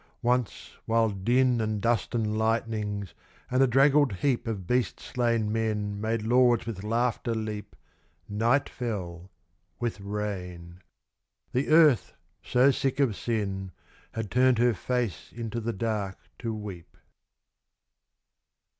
Once 0.23 0.71
while 0.87 1.09
din 1.11 1.61
And 1.61 1.79
dust 1.79 2.15
and 2.15 2.35
lightnings, 2.35 3.13
and 3.51 3.61
a 3.61 3.67
draggled 3.67 4.13
heap 4.13 4.47
Of 4.47 4.65
beast 4.65 4.99
slain 4.99 5.51
men 5.51 6.01
made 6.01 6.23
lords 6.23 6.65
with 6.65 6.83
laughter 6.83 7.35
leap, 7.35 7.75
Night 8.27 8.67
fell, 8.67 9.29
with 9.79 9.99
rain. 10.01 10.79
The 11.51 11.69
earth, 11.69 12.15
so 12.41 12.71
sick 12.71 12.99
of 12.99 13.15
sin, 13.15 13.73
Had 14.13 14.31
turned 14.31 14.57
her 14.57 14.73
face 14.73 15.31
into 15.35 15.59
the 15.59 15.71
dark 15.73 16.17
to 16.39 16.51
weep. 16.51 16.97